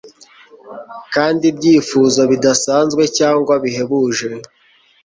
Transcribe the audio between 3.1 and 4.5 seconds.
cyangwa bihebuje